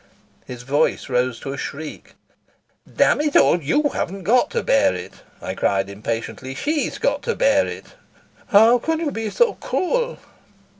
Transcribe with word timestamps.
His 0.47 0.63
voice 0.63 1.09
rose 1.09 1.39
to 1.41 1.53
a 1.53 1.59
shriek. 1.59 2.15
"Damn 2.91 3.21
it 3.21 3.35
all, 3.35 3.61
you 3.61 3.89
haven't 3.93 4.23
got 4.23 4.49
to 4.49 4.63
bear 4.63 4.95
it," 4.95 5.21
I 5.43 5.53
cried 5.53 5.91
impatiently. 5.91 6.55
"She's 6.55 6.97
got 6.97 7.21
to 7.21 7.35
bear 7.35 7.67
it." 7.67 7.93
"How 8.47 8.79
can 8.79 8.99
you 8.99 9.11
be 9.11 9.29
so 9.29 9.53
cruel?" 9.53 10.17